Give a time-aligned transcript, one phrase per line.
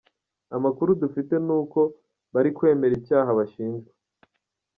[0.57, 1.81] Amakuru dufite ni uko ko
[2.33, 3.91] bari kwemera icyaha bashinjwa.